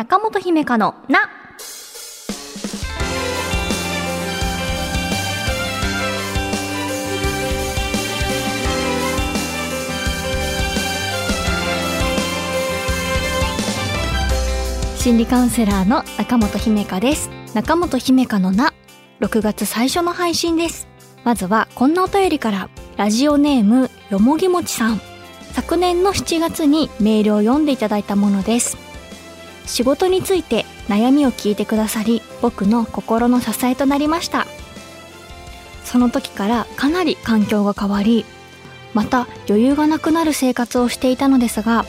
[0.00, 1.28] 中本姫香のな。
[14.96, 17.28] 心理カウンセラーの中本姫香です。
[17.52, 18.72] 中本姫香のな。
[19.20, 20.88] 6月最初の配信です。
[21.24, 25.00] まずはこんなお便りから、ラジオネームよもぎもちさん。
[25.52, 28.89] 昨年の7月にメールを読んでいただいたものです。
[29.70, 34.46] 仕事について悩みを聞いてくださり、僕の心の支えとなりました。
[35.84, 38.24] その時からかなり環境が変わり、
[38.94, 41.84] また余裕がなくなる生活をしていたのですが、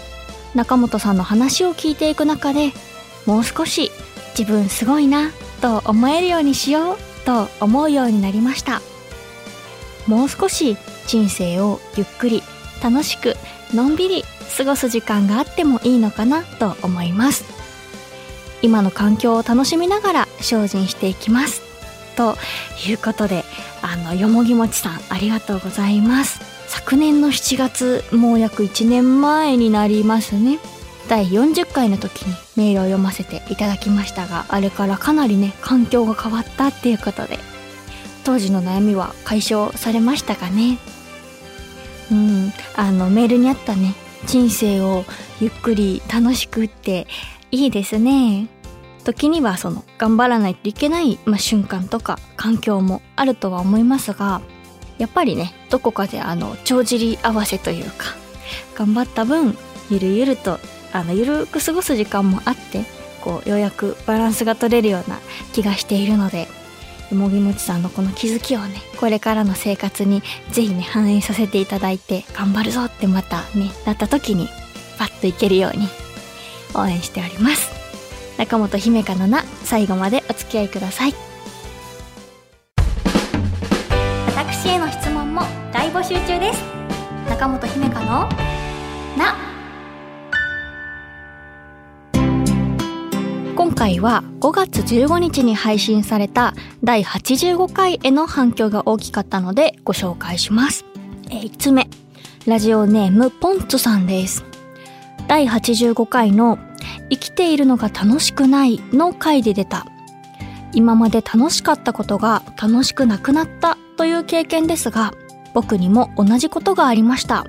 [0.54, 2.72] 中本さんの話を聞いていく中で、
[3.26, 3.92] もう少し
[4.38, 8.82] 自分すごいなと思えるようにしようと思うようになりました。
[10.08, 10.78] もう少し
[11.08, 12.44] 人生をゆっくり
[12.84, 13.36] 楽しく
[13.74, 14.24] のんびり
[14.58, 17.61] 過ごす時間があってもいいのかなと思います
[18.62, 21.62] 今の環境を楽しみながら精進していきます
[22.16, 22.36] と
[22.88, 23.44] いうことで
[23.82, 26.40] あのよもぎもちさんありがとうございます。
[26.68, 30.58] 昨年の7月もう約1年前になりますね。
[31.10, 37.40] 第40回の時にメールを読ませていただきましたがあれからかなりね環境が変わったっていうことで
[38.24, 40.78] 当時の悩みは解消されましたかね。
[42.10, 43.94] うんあのメールにあったね
[44.26, 45.04] 人生を
[45.42, 47.08] ゆっくり楽しくって
[47.52, 48.48] いいですね。
[49.04, 54.42] 時にはその頑張らないといけない、まあ、瞬間とか環境もあるとは思いますが
[54.98, 58.16] やっぱりねどこかであの帳尻合わせというか
[58.76, 59.58] 頑張った分
[59.90, 60.60] ゆるゆると
[60.94, 62.84] あのゆるく過ごす時間もあって
[63.22, 65.20] こうようやくバランスが取れるような
[65.54, 66.48] 気がしているので
[67.12, 70.22] もぎもちさんのこの気づきをねこれからの生活に
[70.52, 74.48] ぜひね反映させていただいて頑張るぞってまたねなった時に
[74.98, 75.88] パッといけるように
[76.74, 77.72] 応援しております。
[78.38, 81.14] 中本姫香のな最後までお付き合いください。
[84.28, 86.64] 私への質問も大募集中です。
[87.30, 88.30] 中本姫香の
[89.18, 89.36] な
[93.56, 96.54] 今回は5月15日に配信された
[96.84, 100.86] 第85回への反響が大きかったのでご紹介します。
[101.30, 101.88] えー、5つ目、
[102.48, 104.51] ラジオネームポンツさんです。
[105.32, 106.60] 第85回の
[107.10, 109.86] 生きているのが楽しくないの回で出た。
[110.74, 115.14] 今まで楽しかったことが楽しくなくなったという経験ですが
[115.54, 117.46] 僕にも同じことがありました。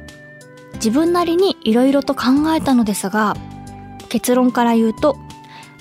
[0.74, 3.34] 自分なりに色々と考えたのですが
[4.08, 5.16] 結論から言うと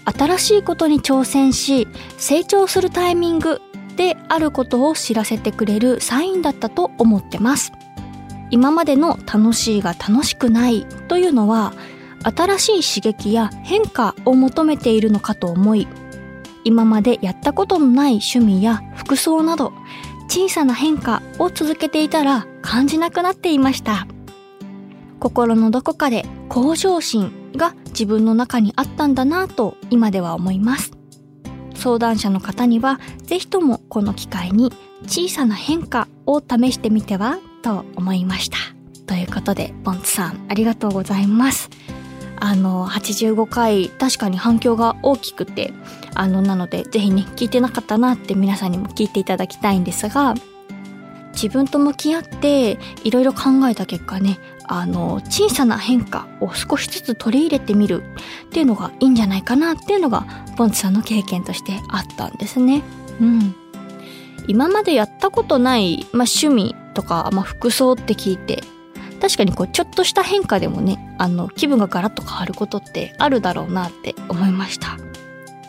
[0.06, 3.62] 新しいことに挑戦し成長するタイミング
[3.96, 7.72] であることを知らせてくれるサインだったと思ってます。
[8.52, 11.74] 今までの楽しいが楽しくないというのは
[12.24, 15.88] 新しい刺激や変化を求めているのかと思い
[16.64, 19.74] 今までやったことのない趣味や服装など
[20.28, 24.08] 小さな変化を続けていたら感じなくなっていました。
[25.20, 30.92] 心のどこかで向上心が自分の中にあったんだなぁと今では思います。
[31.76, 34.72] 相談者の方にはぜひともこの機会に
[35.04, 38.58] 小さな変化を試してみてはと思いました。
[39.06, 41.70] ということでポンツさんありがとうございます。
[42.42, 45.74] あの85回確かに反響が大きくて
[46.16, 50.34] あのなのでぜひね聞いてなかったなって皆さんにも聞いていただきたいんですが
[51.34, 58.04] 自分と向き合っていろいろ考えた結果ねあの小さな変化を少しずつ取り入れてみる
[58.48, 60.26] っていうのがいいんじゃないかなっていうのが
[60.58, 62.82] ポンツさんの経験としてあったんですね。
[63.20, 63.56] うん。
[64.48, 68.64] 今までやったことない、まあ、趣味とか、まあ、服装って聞いて
[69.22, 74.98] 確かにこうちょっとした変化でもねあの気分がガラッと変わることってあるだろうなって思いました。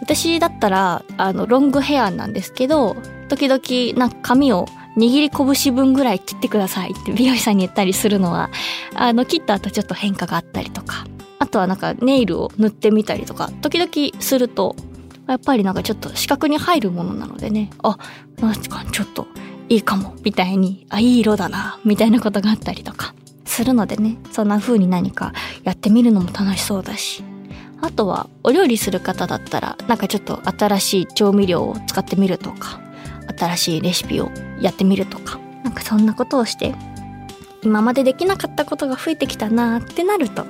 [0.01, 2.97] 私だったらあのロングヘアなんですけど
[3.29, 8.51] 時々なんか髪を握り拳分ぐらい切ってくださいって美容師さんに言ったりするのは
[8.95, 11.07] あの切った後ちょっと変化があったりとか
[11.39, 14.75] あとはなんかネイルを塗ってみたりとか時々すると
[15.29, 17.97] やっぱりなんかちょっと視覚に入るものなのでねあ
[18.41, 19.29] 確かちょっと
[19.69, 23.15] いいかもみたいにあいい色だなみたいなことがあったりとか。
[23.45, 25.33] するのでねそんな風に何か
[25.65, 27.25] やってみるのも楽しそうだし。
[27.83, 32.81] あとはお料理する方だったらなんかちょっと新しい調味料を使ってみるとか
[33.37, 34.31] 新しいレシピを
[34.61, 36.75] やってみるとかなんかそんなことをして
[37.63, 40.45] 今までできなかったことが増えてきたなってなると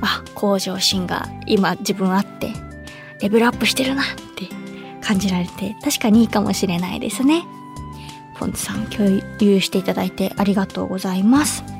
[0.00, 2.52] あ向上心が今自分あって
[3.20, 4.48] レベルアップしてるなって
[5.02, 7.44] 感じられて確かにいいかもしれないですね。
[8.36, 11.77] ポンツさん共有していただいてありがとうございます。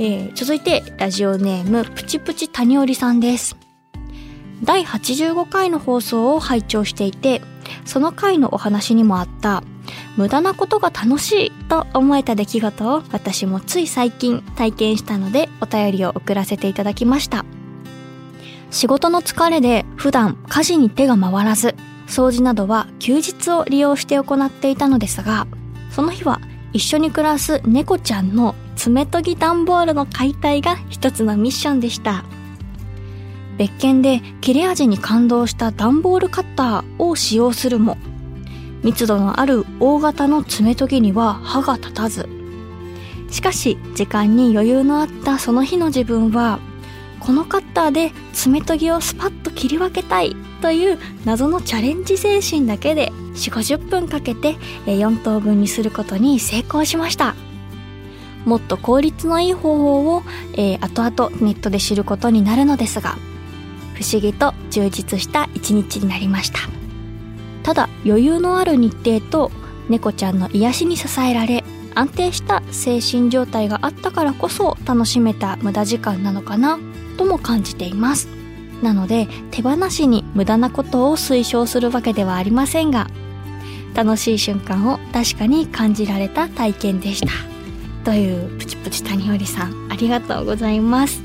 [0.00, 3.56] えー、続いてラジオネームプチプチ谷織さんです
[4.62, 7.40] 第85回の放送を拝聴していて、
[7.84, 9.62] その回のお話にもあった
[10.16, 17.44] 無駄なことが楽しいと思えた出来事を私もつい最近体験したのでお便りを送らせていただきました。
[18.70, 25.46] 仕事の疲れで普段家事に手が回らず、掃除などは休日を利用して行っていたのですが、
[25.90, 26.40] その日は
[26.72, 32.24] 一緒に暮らす猫ちゃんの爪研ぎ段ボールの解体が一つのミッションでした。
[33.56, 37.96] 別件で切れ味に感動した段ボールカッターを使用するも、
[38.84, 42.28] 密度のある大型の爪研ぎには歯が立たず。
[43.30, 46.60] しかし時間に余裕のあったその日の自分は
[47.20, 54.56] このカッターで爪研ぎをスパッと切り分けたいという謎のチャレンジ精神だけで4 5 0分かけて
[54.86, 57.34] 4等分にすることに成功しました。
[58.44, 60.22] もっと効率のいい方法を、
[60.54, 63.16] えー、後々ネットで知ることになるのですが
[63.94, 66.60] 不思議と充実した一日になりました。
[67.62, 69.50] ただ余裕のある日程と
[69.90, 71.64] 猫ちゃんの癒しに支えられ
[71.94, 76.78] 安定した精神状態があったからこそ楽しめた無駄時間なのかな
[77.18, 78.28] とも感じています。
[78.82, 83.08] なので手放しに無駄なことを推奨するわけではありませんが
[83.98, 87.32] 楽しい瞬間を確かに感じられた体験でした。
[88.04, 91.20] というプチプチ谷織さんありがとうございます。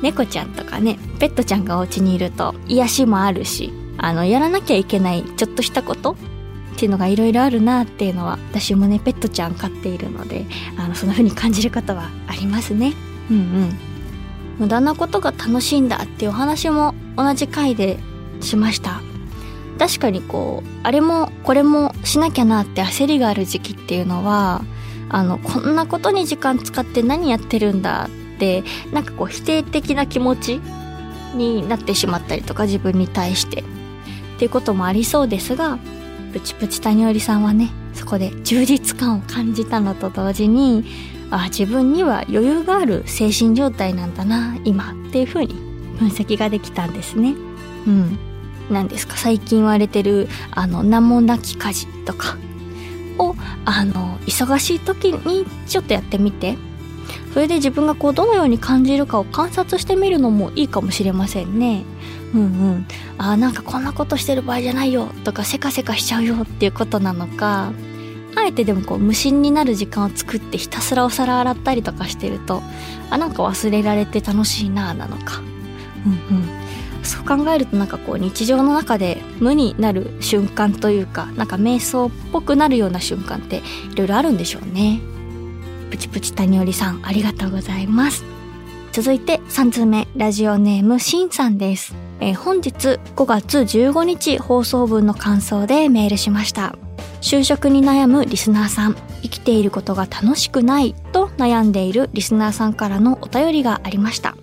[0.00, 10.46] 猫ちゃんとかねペットちゃんがお家にいると癒しもあるしあのやらなきゃいけないちょっとしたことっていうのがいろいろあるなっていうのは私もねペットちゃん飼っているので
[10.78, 12.92] あのそんな風に感じることはありますね。
[13.28, 13.78] うんうん。
[14.60, 17.98] 無駄なことが楽しいんだっていうお話も同じ回で
[18.40, 19.09] しました。
[19.80, 24.60] 確かにこうあれもこれもしなきゃなって焦りがある時期っていうのは
[25.08, 28.62] あのこんなことに時間使って何やってるんだって
[28.92, 30.60] なんかこう否定的な気持ち
[31.34, 33.64] になってしまったりとか自分に対してっ
[34.38, 35.78] ていうこともありそうですが
[36.34, 40.84] プチプチ谷織さんはねそこで充実感を感じたのと同時に
[41.30, 45.54] あ自分には余裕がある精神状態なんだな今っていう風に
[45.98, 47.34] 分析ができたんですね。
[47.86, 48.29] うん。
[48.72, 49.16] 何ですか？
[49.16, 52.36] 最近言われてるあの名もなき家事とか
[53.18, 53.34] を
[53.64, 56.56] あの忙しい時にちょっとやってみて
[57.34, 61.84] それで自分がこうどのように感じるかを観察してみるのもいいかもしれませんね。
[62.34, 62.86] うんうん。
[63.18, 67.72] あなんかこんなことしてる場合じゃないよとかせかせかしちゃうよっていうことなのか
[68.36, 72.62] あえてでもこう無心になる時間を作ってひたすらお皿洗ったりとかしてると
[73.10, 75.40] あなんか忘れられて楽しいななのか
[76.06, 76.49] うんうん
[77.02, 83.62] そう考えるとなんかこう日常の中で無になる瞬間というかなんか瞑想っぽくなるような瞬間って
[83.92, 85.00] いろいろあるんでしょうね。
[85.90, 88.24] プチプチ谷織さんありがとうございます。
[88.92, 96.74] 続いて3通目ラジオネームしんさんです、えー、本日5月15日放送分の感想でメールしました。
[97.20, 104.36] 就職に悩むリスナーさん生きていることが楽しくないと悩んでいるリスナーさんからのお便りがありました。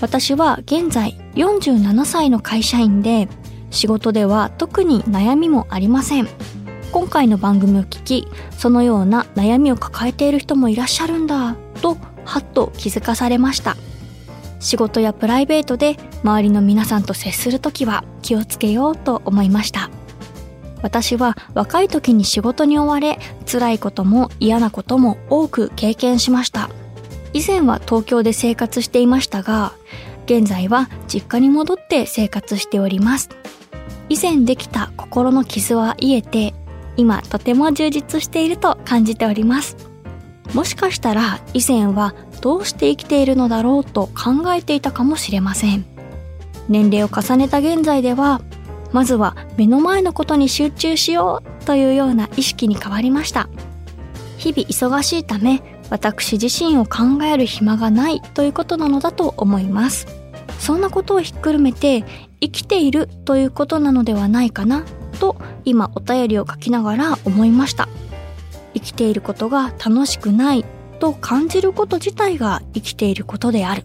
[0.00, 3.28] 私は現在47歳の会社員で
[3.70, 6.28] 仕事では特に悩みもありません。
[6.92, 13.76] 今回の番組を聞きそのような悩みを抱えている人もいらっしゃるんだとはっと気づかされました。
[14.60, 19.90] 仕事やプライベートで周りの皆さんと接するときは気をつけようと思いました。
[20.82, 23.18] 私は若い時に仕事に追われ
[23.50, 26.70] 辛いことも嫌なことも多く経験しました。
[27.36, 29.74] 以前は東京で生活していましたが
[30.24, 33.28] 現在は実家に戻って生活しております。
[34.08, 36.54] 以前できた心の傷は癒えて
[36.96, 39.76] 今とても充実していると感じております。
[40.54, 45.84] もしかしたら以前はどうして生きているのだろうと考えていたかもしれません。
[46.70, 48.40] 年齢を重ねた現在では
[48.92, 53.50] まずは目の前のことに集中しようというような意識に変わりました。
[54.38, 60.06] 日々忙しいため私自身を考える暇がないということなのだと思います。
[60.58, 62.04] そんなことをひっくるめて
[62.40, 64.84] 生きているということなのではないかな
[65.20, 67.88] と今お便りを書きながら思いました。
[68.74, 70.64] 生きていることが楽しくない
[70.98, 73.84] と感じること自体が生きていることである。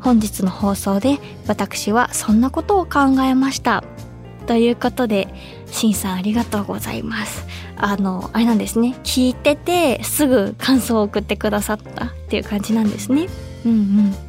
[0.00, 3.84] 本日の放送で私はそんなことを考えました。
[4.46, 5.28] ということで、
[5.70, 7.46] しんさんありがとうございます。
[7.76, 8.96] あの、あれなんですね。
[9.04, 13.28] 聞いてて、すぐ感想を送ってくださったっていう感じなんですね。
[13.64, 14.28] うんうん。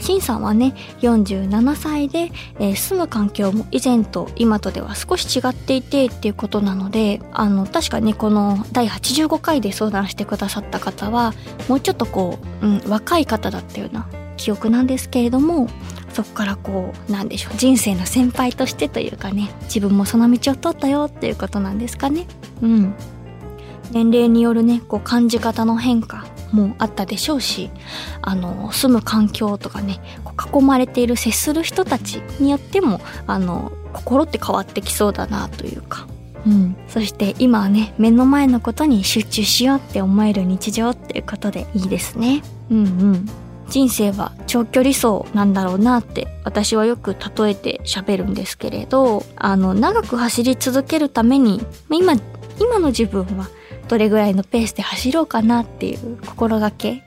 [0.00, 11.34] しんさんはね、47歳で、えー、住む環境も以前と今とでは少し違っていてっていうことなので、あの、確かね、この第85回で相談してくださった方は、
[11.68, 15.68] もうちょっとこう、うん、若い方だったような記憶なんですけれども、
[16.12, 22.26] そこからこうなんでしょう人生の先輩としてというかね自分もその道を通ったよっていうことなんですかね。
[22.62, 22.94] うん。
[23.92, 27.70] 年齢によるねこう感じ方の変化もあったでしょうし
[28.22, 36.06] あの住む環境とかねこう囲まれている接する人たちによってもあの心って変わってきそうだなというか。
[36.46, 42.42] うん、そして今はね目の前のことに集中しようって思える日常っていうことでいいですね。
[42.70, 43.28] うんうん。
[43.70, 52.14] 人生は長距離走なんだろうなって私はよく例えて喋るんですけれどあの長く走り続けるために今
[52.58, 53.48] 今の自分は
[53.88, 57.02] どれぐらいのペースで走ろうかなっていう心がけ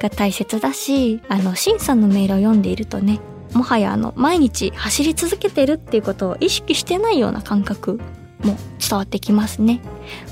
[0.00, 3.20] が大切だしあのシンさんのメールを読んでいるとね
[3.54, 8.00] もはやあの毎日走り続けてるっていうことを意識してないような感覚
[8.44, 9.80] も伝わってきますね。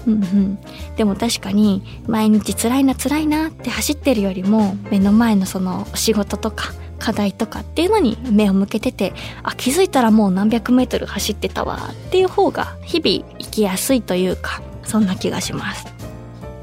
[0.06, 0.58] うんうん。
[0.96, 15.96] でも確かに毎日辛いな辛いなって走ってるよりも目の前のその仕事とか課題とかっていうのに目を向けててあ気づいたらもう何百メートル走ってたわっていう方が日々生きやすいというかそんな気がします。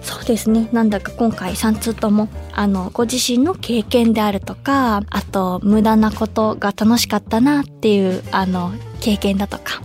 [0.03, 0.67] そうですね。
[0.73, 9.81] なんだか今回3通とも、あの、ご自身の経験であるとか、あと、無駄なことが楽しかったなっていう、あの、経験だとか、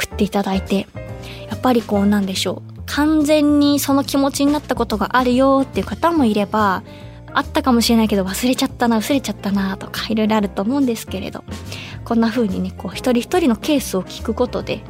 [0.00, 0.86] 送っていただいて、
[1.48, 2.82] やっぱりこうなんでしょう。
[2.86, 6.82] 完全にその気持ちになったことがあるよっていう方もいれば、
[7.32, 11.44] あったかもしれないけど忘れちゃったな、薄れちゃったなとかいろいろあると思うんですけれど、
[12.04, 14.82] こんな風にね、こう一人一人のケースを聞くことで、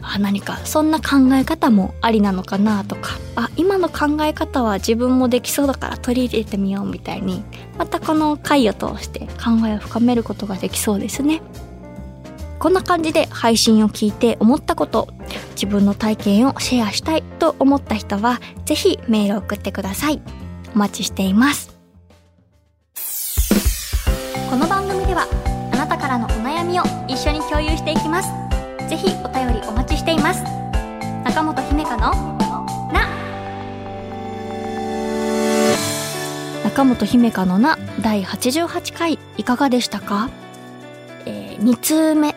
[0.00, 7.42] あ何かそんな考え方もありなのかなとかあ今の考え方は自分もできそうだから取り入れてみようみたいに
[7.76, 11.42] またこの回を通して考えを深めることができそうですね。
[12.58, 15.08] こんな感じで配信を聞いて思ったこと、
[15.50, 20.20] 自分の体験をシェアしたいと思った人は、ぜひメールを送ってください。
[20.74, 21.78] お待ちしています。
[24.50, 25.28] この番組では、
[25.72, 28.28] あなたからのお悩みを一緒に共有していきます。
[28.88, 30.42] ぜひお便りお待ちしています。
[31.24, 32.10] 中本姫香の
[32.92, 33.08] な
[36.64, 40.28] 中本姫香のな第88回いかがでしたか？
[41.26, 42.34] えー、2通目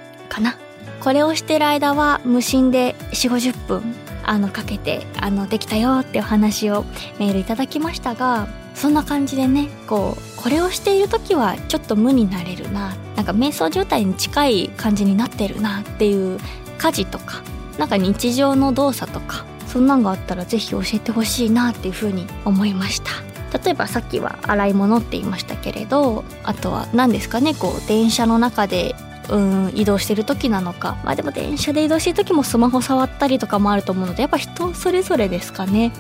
[1.02, 6.84] これをしてる間は無心で4 5 0分あのかけてあのできたよってお話を
[7.18, 16.40] メールいただきましたがそんな感じでねこうこれをしている時はちょっと無になれるななんか瞑想状態に近い感じになってるなっていう
[16.78, 17.42] 家事とか
[17.78, 23.12] なんか日常の動作とかそんなんがあったら是非教えてほしいなっていうふうに思いました。
[23.58, 28.96] 例えばさっきは洗い物って言いましたけれどあとは何ですかねこう電車の中で
[29.30, 30.98] うん移動してる時なのか。
[31.04, 35.92] まあでも電車で移動してる時もスマホ触ったりとかもあると思うのでやっぱ人それぞれですかね。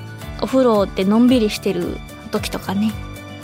[0.41, 1.97] お風呂ってのんびりしてる
[2.31, 2.91] 時とかね。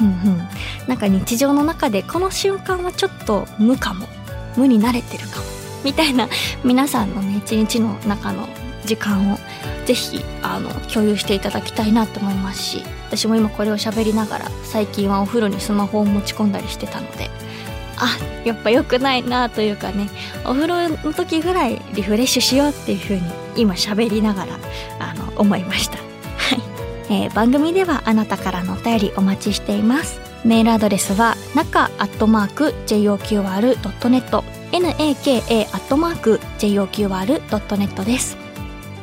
[0.01, 0.47] うんうん。
[0.87, 4.07] なんか日常の中でこの瞬間はちょっと無かも。
[4.55, 5.45] 無に慣れてるかも。
[5.83, 6.27] みたいな
[6.63, 8.47] 皆さんのね一日の中の
[8.85, 9.37] 時間を
[9.85, 17.29] ぜひあの共有していただきたいなと思いますし私も今これを喋りながら最近はお風呂にスマホを持ち込んだりしてたので
[17.97, 20.09] あやっぱ良くないなというかね
[20.45, 23.21] お風呂の時ぐらいリフレッシュしようっていう風に
[23.55, 24.59] 今喋りながら
[24.99, 25.97] あの思いました。
[25.97, 26.03] は
[27.09, 30.19] い、えー、番組ではあなたからのお便りお待ちしています。
[30.45, 38.37] メールアドレスは中アットマーク JOQR.net naka アットマーク JOQR.net です。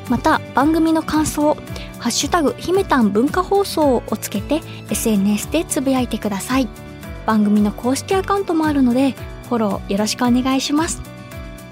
[0.08, 1.56] また番組の感想
[1.98, 4.60] ハッシュタグひめたん文化放送をつけて
[4.90, 6.83] SNS でつぶやいてください。
[7.26, 9.12] 番組の公式アカウントもあるので
[9.48, 11.02] フォローよろしくお願いします。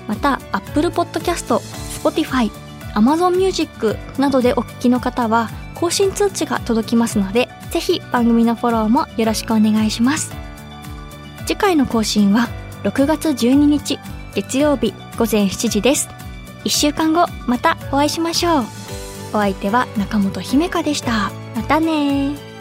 [0.08, 1.56] また Apple Podcast、
[2.02, 2.50] Spotify、
[2.94, 10.32] Amazon Music などでお聞きの方は更新通知が届きますのでぜひ番組のフォローもよろしくお願いします。
[11.46, 12.48] 次回の更新は
[12.84, 13.98] 6月12日
[14.34, 16.08] 月曜日午前7時です。
[16.64, 18.64] 1週間後またお会いしましょう。
[19.34, 21.30] お相手は中本姫香でした。
[21.56, 22.51] またね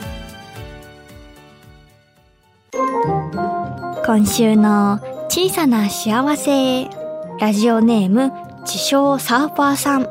[4.13, 4.99] 今週の
[5.29, 6.89] 小さな幸せ
[7.39, 10.09] ラジオネーム自称サーファーさん。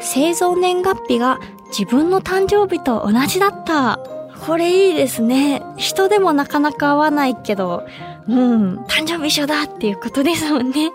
[0.00, 4.00] 製造年月日が自分の誕生日と同じだった。
[4.46, 5.62] これいいですね。
[5.76, 7.84] 人でもなかなか会わないけど
[8.28, 10.90] うん誕生日一緒だっていうことですもんね。